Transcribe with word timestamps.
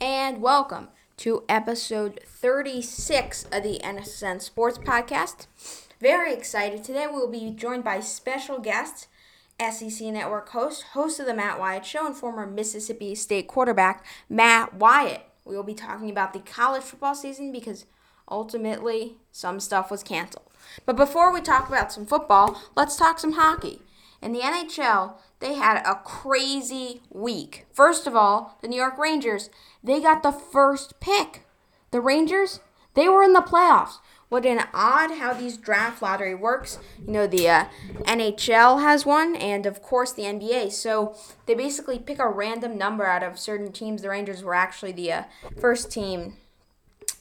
and 0.00 0.42
welcome 0.42 0.88
to 1.16 1.44
episode 1.48 2.20
36 2.24 3.44
of 3.44 3.62
the 3.62 3.80
NSN 3.82 4.40
Sports 4.42 4.78
Podcast. 4.78 5.46
Very 6.00 6.32
excited. 6.32 6.84
Today 6.84 7.06
we'll 7.10 7.30
be 7.30 7.50
joined 7.50 7.84
by 7.84 8.00
special 8.00 8.58
guests, 8.58 9.08
SEC 9.60 10.08
Network 10.08 10.48
host, 10.50 10.82
host 10.92 11.20
of 11.20 11.26
the 11.26 11.34
Matt 11.34 11.58
Wyatt 11.58 11.86
Show, 11.86 12.06
and 12.06 12.16
former 12.16 12.46
Mississippi 12.46 13.14
State 13.14 13.48
quarterback, 13.48 14.04
Matt 14.28 14.74
Wyatt. 14.74 15.22
We 15.44 15.56
will 15.56 15.62
be 15.62 15.74
talking 15.74 16.10
about 16.10 16.32
the 16.32 16.40
college 16.40 16.82
football 16.82 17.14
season 17.14 17.52
because 17.52 17.86
ultimately 18.30 19.16
some 19.32 19.60
stuff 19.60 19.90
was 19.90 20.02
canceled. 20.02 20.50
But 20.84 20.96
before 20.96 21.32
we 21.32 21.40
talk 21.40 21.68
about 21.68 21.92
some 21.92 22.06
football, 22.06 22.60
let's 22.76 22.96
talk 22.96 23.18
some 23.18 23.32
hockey. 23.32 23.82
In 24.22 24.32
the 24.32 24.40
NHL, 24.40 25.14
they 25.40 25.54
had 25.54 25.82
a 25.84 26.00
crazy 26.04 27.02
week. 27.10 27.66
First 27.72 28.06
of 28.06 28.16
all, 28.16 28.58
the 28.62 28.68
New 28.68 28.76
York 28.76 28.98
Rangers, 28.98 29.50
they 29.82 30.00
got 30.00 30.22
the 30.22 30.32
first 30.32 30.98
pick. 31.00 31.46
The 31.90 32.00
Rangers, 32.00 32.60
they 32.94 33.08
were 33.08 33.22
in 33.22 33.34
the 33.34 33.40
playoffs. 33.40 33.98
What 34.28 34.44
an 34.44 34.64
odd 34.74 35.18
how 35.18 35.34
these 35.34 35.56
draft 35.56 36.02
lottery 36.02 36.34
works. 36.34 36.80
You 37.06 37.12
know, 37.12 37.26
the 37.28 37.48
uh, 37.48 37.64
NHL 38.02 38.80
has 38.80 39.06
one, 39.06 39.36
and 39.36 39.66
of 39.66 39.82
course 39.82 40.12
the 40.12 40.24
NBA. 40.24 40.72
So 40.72 41.14
they 41.46 41.54
basically 41.54 42.00
pick 42.00 42.18
a 42.18 42.28
random 42.28 42.76
number 42.76 43.06
out 43.06 43.22
of 43.22 43.38
certain 43.38 43.70
teams. 43.70 44.02
The 44.02 44.08
Rangers 44.08 44.42
were 44.42 44.54
actually 44.54 44.92
the 44.92 45.12
uh, 45.12 45.22
first 45.60 45.92
team 45.92 46.38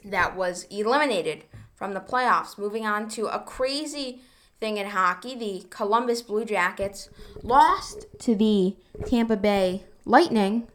that 0.04 0.35
was 0.35 0.63
eliminated 0.71 1.43
from 1.76 1.93
the 1.93 1.99
playoffs. 1.99 2.57
Moving 2.57 2.88
on 2.88 3.07
to 3.09 3.27
a 3.27 3.40
crazy 3.40 4.21
thing 4.66 4.78
in 4.78 4.88
hockey, 4.88 5.36
the 5.36 5.64
Columbus 5.70 6.24
Blue 6.24 6.44
Jackets 6.44 7.08
lost 7.44 8.08
to 8.18 8.34
the 8.34 8.76
Tampa 9.05 9.38
Bay 9.38 9.84
Lightning, 10.05 10.68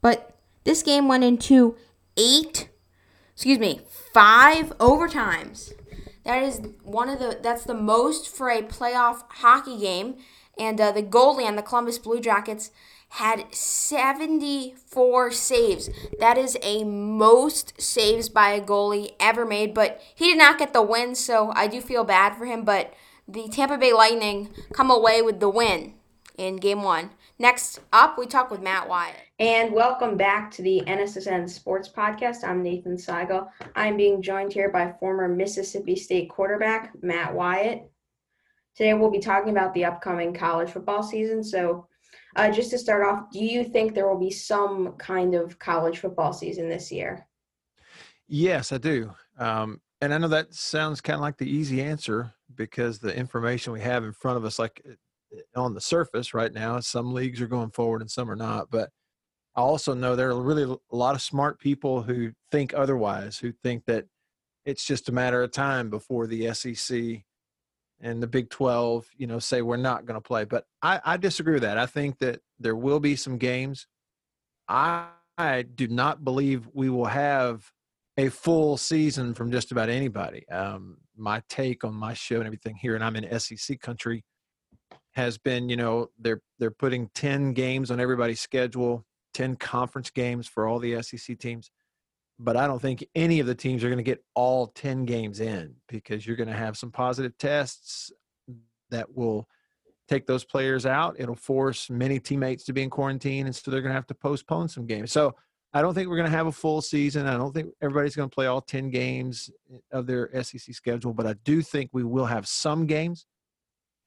but 0.00 0.38
this 0.64 0.82
game 0.82 1.06
went 1.06 1.22
into 1.22 1.76
eight, 2.16 2.70
excuse 3.34 3.58
me, 3.58 3.82
five 4.14 4.70
overtimes. 4.78 5.74
That 6.24 6.42
is 6.42 6.62
one 6.82 7.10
of 7.10 7.18
the 7.18 7.38
that's 7.42 7.64
the 7.64 7.74
most 7.74 8.26
for 8.26 8.48
a 8.48 8.62
playoff 8.62 9.24
hockey 9.28 9.78
game. 9.78 10.16
And 10.58 10.80
uh, 10.80 10.92
the 10.92 11.02
goalie 11.02 11.46
on 11.46 11.56
the 11.56 11.62
Columbus 11.62 11.98
Blue 11.98 12.20
Jackets 12.20 12.70
had 13.10 13.54
74 13.54 15.30
saves. 15.32 15.90
That 16.20 16.38
is 16.38 16.56
a 16.62 16.84
most 16.84 17.80
saves 17.80 18.30
by 18.30 18.52
a 18.52 18.62
goalie 18.62 19.12
ever 19.20 19.44
made, 19.44 19.74
but 19.74 20.00
he 20.14 20.26
did 20.26 20.38
not 20.38 20.58
get 20.58 20.72
the 20.72 20.82
win, 20.82 21.14
so 21.14 21.52
I 21.54 21.66
do 21.66 21.80
feel 21.80 22.04
bad 22.04 22.36
for 22.36 22.46
him. 22.46 22.64
But 22.64 22.94
the 23.32 23.48
Tampa 23.48 23.78
Bay 23.78 23.92
Lightning 23.92 24.48
come 24.72 24.90
away 24.90 25.22
with 25.22 25.38
the 25.38 25.48
win 25.48 25.94
in 26.36 26.56
game 26.56 26.82
one. 26.82 27.10
Next 27.38 27.78
up, 27.92 28.18
we 28.18 28.26
talk 28.26 28.50
with 28.50 28.60
Matt 28.60 28.88
Wyatt. 28.88 29.16
And 29.38 29.72
welcome 29.72 30.16
back 30.16 30.50
to 30.52 30.62
the 30.62 30.82
NSSN 30.86 31.48
Sports 31.48 31.88
Podcast. 31.88 32.42
I'm 32.42 32.60
Nathan 32.60 32.96
Seigel. 32.96 33.48
I'm 33.76 33.96
being 33.96 34.20
joined 34.20 34.52
here 34.52 34.70
by 34.70 34.94
former 34.98 35.28
Mississippi 35.28 35.94
State 35.94 36.28
quarterback 36.28 36.92
Matt 37.02 37.32
Wyatt. 37.32 37.88
Today, 38.74 38.94
we'll 38.94 39.12
be 39.12 39.20
talking 39.20 39.50
about 39.50 39.74
the 39.74 39.84
upcoming 39.84 40.34
college 40.34 40.70
football 40.70 41.02
season. 41.02 41.44
So, 41.44 41.86
uh, 42.34 42.50
just 42.50 42.70
to 42.70 42.78
start 42.78 43.06
off, 43.06 43.30
do 43.30 43.38
you 43.38 43.62
think 43.62 43.94
there 43.94 44.08
will 44.08 44.18
be 44.18 44.30
some 44.30 44.94
kind 44.94 45.36
of 45.36 45.58
college 45.58 45.98
football 45.98 46.32
season 46.32 46.68
this 46.68 46.90
year? 46.90 47.26
Yes, 48.26 48.72
I 48.72 48.78
do. 48.78 49.12
Um, 49.38 49.80
and 50.00 50.14
I 50.14 50.18
know 50.18 50.28
that 50.28 50.54
sounds 50.54 51.00
kind 51.00 51.16
of 51.16 51.20
like 51.20 51.36
the 51.36 51.50
easy 51.50 51.82
answer 51.82 52.32
because 52.54 52.98
the 52.98 53.14
information 53.14 53.72
we 53.72 53.80
have 53.80 54.04
in 54.04 54.12
front 54.12 54.38
of 54.38 54.44
us, 54.44 54.58
like 54.58 54.80
eh, 54.88 54.94
eh, 55.36 55.40
on 55.54 55.74
the 55.74 55.80
surface 55.80 56.32
right 56.32 56.52
now, 56.52 56.80
some 56.80 57.12
leagues 57.12 57.40
are 57.40 57.46
going 57.46 57.70
forward 57.70 58.00
and 58.00 58.10
some 58.10 58.30
are 58.30 58.36
not. 58.36 58.70
But 58.70 58.90
I 59.54 59.60
also 59.60 59.94
know 59.94 60.16
there 60.16 60.30
are 60.30 60.42
really 60.42 60.62
a 60.62 60.96
lot 60.96 61.14
of 61.14 61.22
smart 61.22 61.58
people 61.60 62.02
who 62.02 62.32
think 62.50 62.72
otherwise, 62.74 63.38
who 63.38 63.52
think 63.62 63.84
that 63.86 64.06
it's 64.64 64.84
just 64.84 65.08
a 65.08 65.12
matter 65.12 65.42
of 65.42 65.52
time 65.52 65.90
before 65.90 66.26
the 66.26 66.52
SEC 66.54 67.22
and 68.00 68.22
the 68.22 68.26
Big 68.26 68.48
12, 68.48 69.06
you 69.16 69.26
know, 69.26 69.38
say 69.38 69.60
we're 69.60 69.76
not 69.76 70.06
going 70.06 70.14
to 70.14 70.26
play. 70.26 70.44
But 70.44 70.64
I, 70.80 71.00
I, 71.04 71.16
disagree 71.16 71.54
with 71.54 71.62
that. 71.62 71.76
I 71.76 71.86
think 71.86 72.18
that 72.18 72.40
there 72.58 72.76
will 72.76 73.00
be 73.00 73.16
some 73.16 73.36
games. 73.36 73.86
I, 74.68 75.08
I 75.36 75.62
do 75.62 75.88
not 75.88 76.24
believe 76.24 76.68
we 76.72 76.88
will 76.88 77.06
have 77.06 77.70
a 78.16 78.28
full 78.28 78.76
season 78.76 79.34
from 79.34 79.50
just 79.50 79.72
about 79.72 79.88
anybody. 79.88 80.48
Um, 80.48 80.98
my 81.16 81.42
take 81.48 81.84
on 81.84 81.94
my 81.94 82.14
show 82.14 82.36
and 82.36 82.46
everything 82.46 82.76
here, 82.76 82.94
and 82.94 83.04
I'm 83.04 83.16
in 83.16 83.38
SEC 83.38 83.80
country, 83.80 84.24
has 85.12 85.38
been, 85.38 85.68
you 85.68 85.76
know, 85.76 86.08
they're 86.18 86.40
they're 86.58 86.70
putting 86.70 87.10
ten 87.14 87.52
games 87.52 87.90
on 87.90 88.00
everybody's 88.00 88.40
schedule, 88.40 89.04
ten 89.34 89.56
conference 89.56 90.10
games 90.10 90.46
for 90.46 90.66
all 90.66 90.78
the 90.78 91.02
SEC 91.02 91.38
teams. 91.38 91.70
But 92.38 92.56
I 92.56 92.66
don't 92.66 92.80
think 92.80 93.04
any 93.14 93.40
of 93.40 93.46
the 93.46 93.54
teams 93.54 93.84
are 93.84 93.88
going 93.88 93.98
to 93.98 94.02
get 94.02 94.24
all 94.34 94.68
ten 94.68 95.04
games 95.04 95.40
in 95.40 95.74
because 95.88 96.26
you're 96.26 96.36
going 96.36 96.48
to 96.48 96.56
have 96.56 96.76
some 96.76 96.90
positive 96.90 97.36
tests 97.38 98.10
that 98.90 99.14
will 99.14 99.46
take 100.08 100.26
those 100.26 100.44
players 100.44 100.86
out. 100.86 101.16
It'll 101.18 101.36
force 101.36 101.88
many 101.88 102.18
teammates 102.18 102.64
to 102.64 102.72
be 102.72 102.82
in 102.82 102.90
quarantine, 102.90 103.46
and 103.46 103.54
so 103.54 103.70
they're 103.70 103.82
going 103.82 103.90
to 103.90 103.94
have 103.94 104.08
to 104.08 104.14
postpone 104.14 104.68
some 104.68 104.86
games. 104.86 105.12
So 105.12 105.34
I 105.72 105.82
don't 105.82 105.94
think 105.94 106.08
we're 106.08 106.16
going 106.16 106.30
to 106.30 106.36
have 106.36 106.48
a 106.48 106.52
full 106.52 106.82
season. 106.82 107.26
I 107.26 107.36
don't 107.36 107.54
think 107.54 107.72
everybody's 107.80 108.16
going 108.16 108.28
to 108.28 108.34
play 108.34 108.46
all 108.46 108.60
10 108.60 108.90
games 108.90 109.50
of 109.92 110.06
their 110.06 110.28
SEC 110.42 110.74
schedule, 110.74 111.14
but 111.14 111.26
I 111.26 111.34
do 111.44 111.62
think 111.62 111.90
we 111.92 112.02
will 112.02 112.26
have 112.26 112.48
some 112.48 112.86
games. 112.86 113.26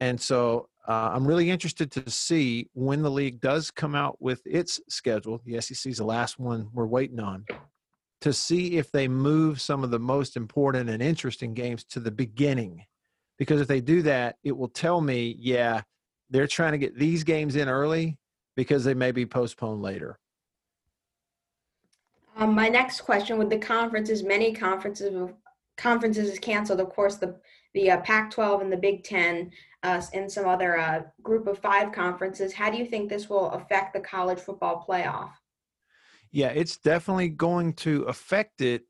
And 0.01 0.19
so 0.19 0.68
uh, 0.88 1.12
I'm 1.13 1.25
really 1.25 1.50
interested 1.50 1.90
to 1.91 2.09
see 2.09 2.69
when 2.74 3.01
the 3.01 3.12
league 3.12 3.40
does 3.40 3.72
come 3.72 3.96
out 3.96 4.22
with 4.22 4.41
its 4.46 4.81
schedule. 4.90 5.41
The 5.46 5.62
SEC 5.62 5.91
is 5.91 5.97
the 6.00 6.03
last 6.03 6.38
one 6.38 6.68
we're 6.74 6.85
waiting 6.85 7.22
on 7.22 7.46
to 8.19 8.34
see 8.34 8.78
if 8.78 8.91
they 8.91 9.07
move 9.07 9.62
some 9.62 9.84
of 9.84 9.91
the 9.91 10.00
most 10.00 10.35
important 10.35 10.90
and 10.90 11.01
interesting 11.01 11.53
games 11.53 11.85
to 11.85 12.00
the 12.00 12.12
beginning. 12.12 12.85
Because 13.38 13.62
if 13.62 13.68
they 13.68 13.81
do 13.81 14.01
that, 14.01 14.35
it 14.44 14.56
will 14.56 14.69
tell 14.69 15.00
me, 15.00 15.35
yeah, 15.40 15.81
they're 16.30 16.47
trying 16.47 16.74
to 16.74 16.78
get 16.78 16.97
these 16.97 17.24
games 17.24 17.56
in 17.56 17.69
early 17.69 18.18
because 18.56 18.84
they 18.84 18.94
may 18.94 19.12
be 19.12 19.25
postponed 19.25 19.81
later. 19.81 20.19
Um, 22.36 22.56
my 22.56 22.68
next 22.68 23.02
question 23.02 23.38
with 23.38 23.50
the 23.50 23.58
conferences, 23.58 24.24
many 24.24 24.54
conferences 24.54 25.32
conferences 25.78 26.30
is 26.30 26.40
canceled. 26.40 26.80
Of 26.80 26.90
course, 26.90 27.16
the 27.16 27.40
the 27.74 27.92
uh, 27.92 28.02
Pac-12 28.02 28.62
and 28.62 28.72
the 28.72 28.78
Big 28.78 29.04
Ten 29.04 29.52
uh, 29.82 30.02
and 30.14 30.32
some 30.32 30.48
other 30.48 30.78
uh, 30.78 31.02
group 31.24 31.48
of 31.48 31.58
five 31.58 31.92
conferences. 31.92 32.54
How 32.54 32.70
do 32.70 32.78
you 32.78 32.86
think 32.86 33.10
this 33.10 33.30
will 33.30 33.50
affect 33.52 33.94
the 33.94 34.00
college 34.00 34.40
football 34.40 34.86
playoff? 34.88 35.32
Yeah, 36.32 36.50
it's 36.50 36.78
definitely 36.78 37.30
going 37.30 37.74
to 37.74 38.04
affect 38.04 38.62
it. 38.62 38.84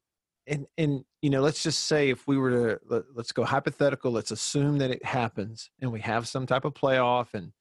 And 0.47 0.65
and 0.77 1.03
you 1.21 1.29
know, 1.29 1.41
let's 1.41 1.63
just 1.63 1.85
say 1.85 2.09
if 2.09 2.27
we 2.27 2.37
were 2.37 2.51
to 2.51 2.79
let, 2.85 3.03
let's 3.13 3.31
go 3.31 3.43
hypothetical. 3.43 4.11
Let's 4.11 4.31
assume 4.31 4.77
that 4.79 4.91
it 4.91 5.03
happens 5.05 5.69
and 5.81 5.91
we 5.91 6.01
have 6.01 6.27
some 6.27 6.45
type 6.45 6.65
of 6.65 6.73
playoff, 6.73 7.33
and 7.33 7.51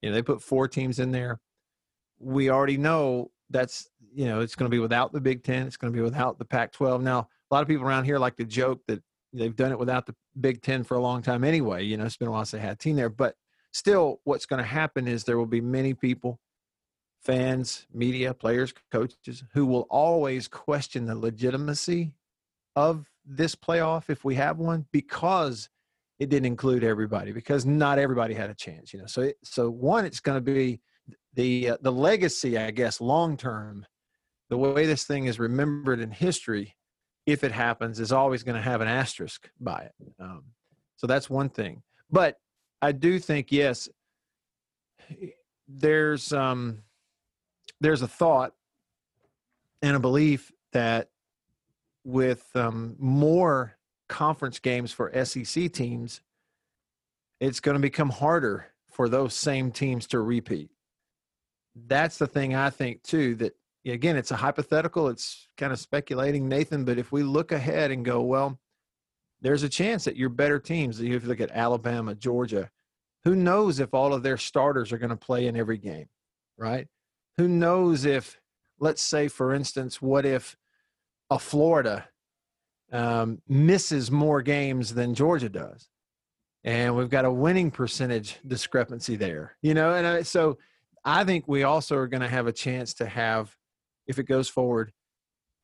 you 0.00 0.08
know 0.08 0.14
they 0.14 0.22
put 0.22 0.42
four 0.42 0.68
teams 0.68 0.98
in 0.98 1.10
there. 1.10 1.40
We 2.18 2.48
already 2.48 2.78
know 2.78 3.31
that's 3.52 3.88
you 4.14 4.26
know 4.26 4.40
it's 4.40 4.54
going 4.54 4.70
to 4.70 4.74
be 4.74 4.80
without 4.80 5.12
the 5.12 5.20
Big 5.20 5.44
Ten. 5.44 5.66
It's 5.66 5.76
going 5.76 5.92
to 5.92 5.96
be 5.96 6.02
without 6.02 6.38
the 6.38 6.44
Pac-12. 6.44 7.02
Now, 7.02 7.28
a 7.50 7.54
lot 7.54 7.62
of 7.62 7.68
people 7.68 7.86
around 7.86 8.04
here 8.04 8.18
like 8.18 8.36
to 8.36 8.44
joke 8.44 8.80
that 8.88 9.02
they've 9.32 9.54
done 9.54 9.72
it 9.72 9.78
without 9.78 10.06
the 10.06 10.14
Big 10.40 10.62
Ten 10.62 10.84
for 10.84 10.96
a 10.96 11.00
long 11.00 11.22
time 11.22 11.44
anyway. 11.44 11.84
You 11.84 11.96
know, 11.96 12.04
it's 12.04 12.16
been 12.16 12.28
a 12.28 12.30
while 12.30 12.44
since 12.44 12.60
they 12.60 12.66
had 12.66 12.74
a 12.74 12.76
team 12.76 12.96
there, 12.96 13.08
but 13.08 13.36
still, 13.72 14.20
what's 14.24 14.46
going 14.46 14.58
to 14.62 14.68
happen 14.68 15.06
is 15.08 15.24
there 15.24 15.38
will 15.38 15.46
be 15.46 15.60
many 15.60 15.94
people, 15.94 16.40
fans, 17.22 17.86
media, 17.92 18.34
players, 18.34 18.72
coaches, 18.90 19.44
who 19.52 19.66
will 19.66 19.86
always 19.90 20.48
question 20.48 21.06
the 21.06 21.14
legitimacy 21.14 22.12
of 22.76 23.06
this 23.24 23.54
playoff 23.54 24.10
if 24.10 24.24
we 24.24 24.34
have 24.34 24.58
one 24.58 24.86
because 24.92 25.68
it 26.18 26.28
didn't 26.28 26.46
include 26.46 26.84
everybody 26.84 27.32
because 27.32 27.64
not 27.66 27.98
everybody 27.98 28.34
had 28.34 28.50
a 28.50 28.54
chance. 28.54 28.92
You 28.92 29.00
know, 29.00 29.06
so 29.06 29.22
it, 29.22 29.36
so 29.42 29.70
one, 29.70 30.04
it's 30.04 30.20
going 30.20 30.36
to 30.36 30.52
be 30.52 30.80
the 31.34 31.70
uh, 31.70 31.76
the 31.80 31.92
legacy, 31.92 32.58
I 32.58 32.70
guess, 32.70 33.00
long 33.00 33.36
term, 33.36 33.86
the 34.50 34.58
way 34.58 34.86
this 34.86 35.04
thing 35.04 35.26
is 35.26 35.38
remembered 35.38 36.00
in 36.00 36.10
history, 36.10 36.76
if 37.26 37.44
it 37.44 37.52
happens, 37.52 38.00
is 38.00 38.12
always 38.12 38.42
going 38.42 38.56
to 38.56 38.62
have 38.62 38.80
an 38.80 38.88
asterisk 38.88 39.50
by 39.60 39.82
it. 39.82 39.92
Um, 40.20 40.44
so 40.96 41.06
that's 41.06 41.30
one 41.30 41.48
thing. 41.48 41.82
But 42.10 42.36
I 42.80 42.92
do 42.92 43.18
think 43.18 43.50
yes, 43.50 43.88
there's 45.68 46.32
um, 46.32 46.82
there's 47.80 48.02
a 48.02 48.08
thought 48.08 48.52
and 49.80 49.96
a 49.96 50.00
belief 50.00 50.52
that 50.72 51.08
with 52.04 52.44
um, 52.54 52.96
more 52.98 53.76
conference 54.08 54.58
games 54.58 54.92
for 54.92 55.12
SEC 55.24 55.72
teams, 55.72 56.20
it's 57.40 57.60
going 57.60 57.76
to 57.76 57.80
become 57.80 58.10
harder 58.10 58.66
for 58.90 59.08
those 59.08 59.34
same 59.34 59.70
teams 59.70 60.06
to 60.08 60.20
repeat 60.20 60.70
that's 61.74 62.18
the 62.18 62.26
thing 62.26 62.54
I 62.54 62.70
think 62.70 63.02
too 63.02 63.34
that 63.36 63.54
again 63.86 64.16
it's 64.16 64.30
a 64.30 64.36
hypothetical 64.36 65.08
it's 65.08 65.48
kind 65.56 65.72
of 65.72 65.78
speculating 65.78 66.48
Nathan 66.48 66.84
but 66.84 66.98
if 66.98 67.12
we 67.12 67.22
look 67.22 67.52
ahead 67.52 67.90
and 67.90 68.04
go 68.04 68.20
well 68.22 68.58
there's 69.40 69.62
a 69.62 69.68
chance 69.68 70.04
that 70.04 70.16
your 70.16 70.28
better 70.28 70.58
teams 70.58 71.00
if 71.00 71.06
you 71.06 71.18
look 71.20 71.40
at 71.40 71.50
Alabama 71.50 72.14
Georgia 72.14 72.70
who 73.24 73.34
knows 73.34 73.80
if 73.80 73.94
all 73.94 74.12
of 74.12 74.22
their 74.22 74.36
starters 74.36 74.92
are 74.92 74.98
going 74.98 75.10
to 75.10 75.16
play 75.16 75.46
in 75.46 75.56
every 75.56 75.78
game 75.78 76.06
right 76.58 76.86
who 77.38 77.48
knows 77.48 78.04
if 78.04 78.38
let's 78.82 79.00
say, 79.00 79.28
for 79.28 79.54
instance, 79.54 80.02
what 80.02 80.26
if 80.26 80.56
a 81.30 81.38
Florida 81.38 82.08
um, 82.90 83.40
misses 83.48 84.10
more 84.10 84.42
games 84.42 84.92
than 84.92 85.14
Georgia 85.14 85.48
does? 85.48 85.88
And 86.64 86.96
we've 86.96 87.08
got 87.08 87.24
a 87.24 87.32
winning 87.32 87.70
percentage 87.70 88.38
discrepancy 88.46 89.16
there, 89.16 89.56
you 89.62 89.72
know? 89.72 89.94
And 89.94 90.06
I, 90.06 90.22
so 90.22 90.58
I 91.04 91.24
think 91.24 91.48
we 91.48 91.62
also 91.64 91.96
are 91.96 92.06
going 92.06 92.20
to 92.20 92.28
have 92.28 92.46
a 92.46 92.52
chance 92.52 92.94
to 92.94 93.06
have, 93.06 93.56
if 94.06 94.18
it 94.18 94.24
goes 94.24 94.48
forward, 94.48 94.92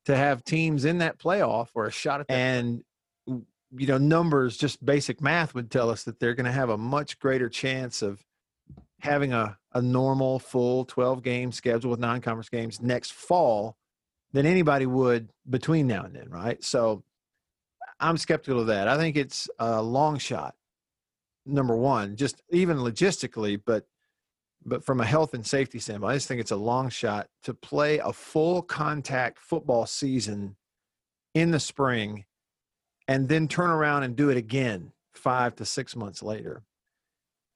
to 0.05 0.15
have 0.15 0.43
teams 0.43 0.85
in 0.85 0.99
that 0.99 1.17
playoff 1.17 1.69
or 1.73 1.85
a 1.85 1.91
shot 1.91 2.21
at 2.21 2.27
that. 2.27 2.33
And, 2.33 2.83
you 3.25 3.87
know, 3.87 3.97
numbers, 3.97 4.57
just 4.57 4.83
basic 4.83 5.21
math 5.21 5.53
would 5.53 5.71
tell 5.71 5.89
us 5.89 6.03
that 6.03 6.19
they're 6.19 6.33
going 6.33 6.45
to 6.45 6.51
have 6.51 6.69
a 6.69 6.77
much 6.77 7.19
greater 7.19 7.49
chance 7.49 8.01
of 8.01 8.23
having 9.01 9.33
a, 9.33 9.57
a 9.73 9.81
normal 9.81 10.39
full 10.39 10.85
12 10.85 11.23
game 11.23 11.51
schedule 11.51 11.91
with 11.91 11.99
non 11.99 12.21
conference 12.21 12.49
games 12.49 12.81
next 12.81 13.13
fall 13.13 13.77
than 14.33 14.45
anybody 14.45 14.85
would 14.85 15.29
between 15.49 15.87
now 15.87 16.03
and 16.03 16.15
then, 16.15 16.29
right? 16.29 16.63
So 16.63 17.03
I'm 17.99 18.17
skeptical 18.17 18.61
of 18.61 18.67
that. 18.67 18.87
I 18.87 18.97
think 18.97 19.15
it's 19.15 19.49
a 19.59 19.81
long 19.81 20.17
shot, 20.17 20.55
number 21.45 21.75
one, 21.75 22.15
just 22.15 22.41
even 22.51 22.77
logistically, 22.77 23.61
but 23.65 23.85
but 24.65 24.83
from 24.83 24.99
a 24.99 25.05
health 25.05 25.33
and 25.33 25.45
safety 25.45 25.79
standpoint, 25.79 26.11
I 26.11 26.15
just 26.15 26.27
think 26.27 26.41
it's 26.41 26.51
a 26.51 26.57
long 26.57 26.89
shot 26.89 27.27
to 27.43 27.53
play 27.53 27.99
a 27.99 28.11
full 28.11 28.61
contact 28.61 29.39
football 29.39 29.85
season 29.85 30.55
in 31.33 31.51
the 31.51 31.59
spring 31.59 32.25
and 33.07 33.27
then 33.27 33.47
turn 33.47 33.69
around 33.69 34.03
and 34.03 34.15
do 34.15 34.29
it 34.29 34.37
again 34.37 34.91
five 35.13 35.55
to 35.55 35.65
six 35.65 35.95
months 35.95 36.21
later. 36.21 36.63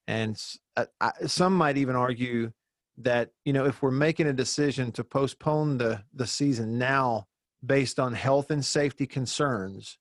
And 0.08 0.42
uh, 0.76 0.86
some 1.28 1.56
might 1.56 1.78
even 1.78 1.96
argue 1.96 2.52
that 2.98 3.32
you 3.46 3.54
know 3.54 3.66
if 3.66 3.82
we're 3.82 3.92
making 3.92 4.28
a 4.28 4.34
decision 4.34 4.92
to 4.92 5.04
postpone 5.04 5.78
the 5.78 6.04
the 6.14 6.28
season 6.28 6.78
now 6.78 7.26
based 7.66 8.00
on 8.00 8.14
health 8.14 8.52
and 8.52 8.64
safety 8.64 9.08
concerns, 9.08 9.98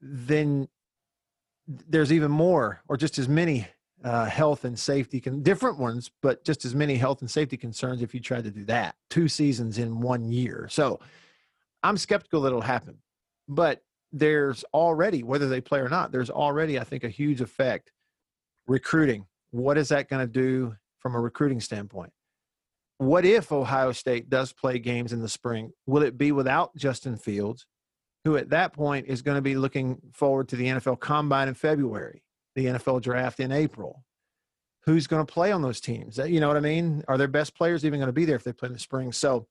then 0.00 0.68
there's 1.66 2.12
even 2.12 2.30
more 2.30 2.82
or 2.88 2.96
just 2.96 3.18
as 3.18 3.28
many 3.28 3.66
uh, 4.04 4.24
health 4.24 4.64
and 4.64 4.78
safety 4.78 5.20
con- 5.20 5.42
different 5.42 5.78
ones 5.78 6.10
but 6.22 6.44
just 6.44 6.64
as 6.64 6.74
many 6.74 6.96
health 6.96 7.20
and 7.20 7.30
safety 7.30 7.56
concerns 7.56 8.02
if 8.02 8.14
you 8.14 8.20
tried 8.20 8.44
to 8.44 8.50
do 8.50 8.64
that 8.64 8.94
two 9.10 9.28
seasons 9.28 9.78
in 9.78 10.00
one 10.00 10.30
year. 10.30 10.66
So 10.70 11.00
i'm 11.82 11.96
skeptical 11.96 12.42
that 12.42 12.48
it'll 12.48 12.60
happen 12.60 12.98
but 13.48 13.82
there's 14.12 14.64
already 14.74 15.22
whether 15.22 15.48
they 15.48 15.60
play 15.60 15.80
or 15.80 15.88
not 15.88 16.12
there's 16.12 16.30
already 16.30 16.78
i 16.78 16.84
think 16.84 17.04
a 17.04 17.08
huge 17.08 17.40
effect 17.40 17.92
recruiting. 18.66 19.26
What 19.50 19.78
is 19.78 19.88
that 19.90 20.08
going 20.08 20.26
to 20.26 20.32
do 20.32 20.74
from 20.98 21.14
a 21.14 21.20
recruiting 21.20 21.60
standpoint? 21.60 22.12
What 22.98 23.24
if 23.24 23.50
ohio 23.50 23.92
state 23.92 24.30
does 24.30 24.52
play 24.52 24.78
games 24.78 25.12
in 25.12 25.20
the 25.20 25.28
spring? 25.28 25.72
Will 25.86 26.02
it 26.02 26.16
be 26.16 26.32
without 26.32 26.74
justin 26.76 27.16
fields 27.16 27.66
who 28.24 28.36
at 28.36 28.50
that 28.50 28.72
point 28.72 29.06
is 29.08 29.22
going 29.22 29.34
to 29.34 29.42
be 29.42 29.56
looking 29.56 29.98
forward 30.12 30.48
to 30.48 30.56
the 30.56 30.66
nfl 30.66 30.98
combine 30.98 31.48
in 31.48 31.54
february 31.54 32.22
the 32.54 32.66
NFL 32.66 33.02
draft 33.02 33.40
in 33.40 33.52
April. 33.52 34.04
Who's 34.84 35.06
going 35.06 35.24
to 35.24 35.32
play 35.32 35.52
on 35.52 35.62
those 35.62 35.80
teams? 35.80 36.18
You 36.18 36.40
know 36.40 36.48
what 36.48 36.56
I 36.56 36.60
mean? 36.60 37.04
Are 37.06 37.16
their 37.16 37.28
best 37.28 37.54
players 37.54 37.84
even 37.84 38.00
going 38.00 38.08
to 38.08 38.12
be 38.12 38.24
there 38.24 38.36
if 38.36 38.44
they 38.44 38.52
play 38.52 38.66
in 38.66 38.72
the 38.72 38.80
spring? 38.80 39.12
So 39.12 39.46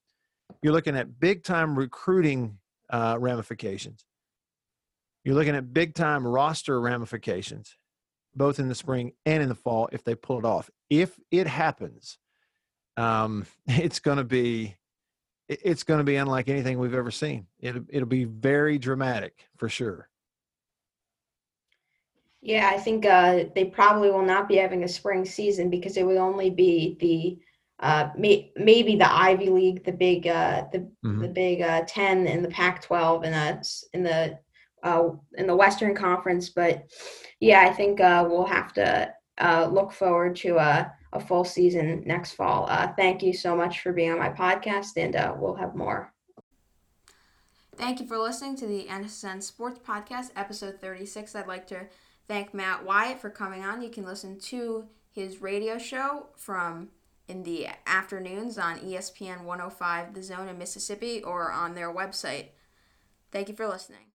you're 0.62 0.74
looking 0.74 0.98
at 0.98 1.20
big 1.20 1.44
time 1.44 1.78
recruiting 1.78 2.58
uh, 2.90 3.18
ramifications. 3.20 4.06
You're 5.24 5.36
looking 5.36 5.56
at 5.56 5.74
big 5.74 5.94
time 5.94 6.28
roster 6.28 6.82
ramifications, 6.82 7.78
both 8.36 8.60
in 8.60 8.68
the 8.68 8.76
spring 8.76 9.14
and 9.26 9.42
in 9.42 9.50
the 9.50 9.56
fall 9.56 9.88
if 9.92 10.04
they 10.04 10.16
pull 10.16 10.40
it 10.40 10.46
off. 10.46 10.70
If 10.90 11.18
it 11.30 11.48
happens, 11.48 12.18
um, 12.98 13.46
it's 13.68 14.00
going 14.00 14.18
to 14.18 14.24
be 14.24 14.76
it's 15.48 15.84
going 15.84 15.98
to 15.98 16.06
be 16.06 16.16
unlike 16.16 16.48
anything 16.48 16.80
we've 16.80 16.94
ever 16.94 17.12
seen. 17.12 17.46
It'll, 17.60 17.84
it'll 17.90 18.08
be 18.08 18.24
very 18.24 18.78
dramatic 18.78 19.50
for 19.58 19.68
sure. 19.68 20.08
Yeah, 22.42 22.72
I 22.74 22.78
think 22.78 23.06
uh, 23.06 23.46
they 23.54 23.66
probably 23.66 24.10
will 24.10 24.26
not 24.26 24.48
be 24.48 24.56
having 24.56 24.84
a 24.84 24.88
spring 24.88 25.26
season 25.26 25.70
because 25.70 25.96
it 25.96 26.06
would 26.06 26.18
only 26.18 26.50
be 26.50 26.98
the 27.00 27.40
uh, 27.86 28.10
may, 28.16 28.52
maybe 28.56 28.96
the 28.96 29.12
Ivy 29.12 29.50
League, 29.50 29.84
the 29.84 29.92
big 29.92 30.28
uh, 30.28 30.66
the 30.72 30.80
mm-hmm. 30.80 31.22
the 31.22 31.28
big 31.28 31.62
uh, 31.62 31.84
ten 31.88 32.28
and 32.28 32.44
the 32.44 32.50
Pac-12 32.50 33.26
and 33.26 33.36
uh, 33.36 33.64
in 33.94 34.04
the 34.04 34.40
uh, 34.84 35.10
in 35.36 35.48
the 35.48 35.56
Western 35.56 35.96
Conference. 35.96 36.50
But 36.50 36.90
yeah, 37.40 37.62
I 37.62 37.74
think 37.74 38.00
uh, 38.00 38.26
we'll 38.28 38.46
have 38.46 38.74
to 38.74 39.14
uh, 39.40 39.68
look 39.72 39.92
forward 39.92 40.36
to 40.38 40.58
a, 40.58 40.94
a 41.14 41.20
full 41.20 41.44
season 41.44 42.04
next 42.06 42.34
fall. 42.34 42.68
Uh, 42.70 42.92
thank 42.96 43.22
you 43.22 43.34
so 43.34 43.56
much 43.56 43.82
for 43.82 43.94
being 43.94 44.12
on 44.12 44.20
my 44.20 44.30
podcast, 44.30 44.98
and 44.98 45.16
uh, 45.16 45.34
we'll 45.38 45.56
have 45.56 45.76
more. 45.76 46.14
Thank 47.76 48.00
you 48.00 48.06
for 48.06 48.18
listening 48.18 48.56
to 48.58 48.68
the 48.68 48.86
NSN 48.86 49.42
Sports 49.42 49.80
Podcast, 49.80 50.32
episode 50.36 50.80
36. 50.80 51.36
I'd 51.36 51.48
like 51.48 51.66
to 51.68 51.88
thank 52.32 52.54
Matt 52.54 52.86
Wyatt 52.86 53.20
for 53.20 53.30
coming 53.30 53.66
on. 53.66 53.82
You 53.82 53.90
can 53.90 54.06
listen 54.06 54.40
to 54.40 54.86
his 55.12 55.42
radio 55.42 55.78
show 55.78 56.28
from 56.38 56.88
in 57.28 57.44
the 57.44 57.68
afternoons 57.86 58.58
on 58.58 58.80
ESPN 58.80 59.44
105 59.44 60.14
The 60.14 60.24
Zone 60.24 60.48
in 60.48 60.58
Mississippi 60.58 61.22
or 61.22 61.52
on 61.52 61.76
their 61.76 61.94
website. 61.94 62.52
Thank 63.34 63.50
you 63.50 63.56
for 63.56 63.68
listening. 63.68 64.06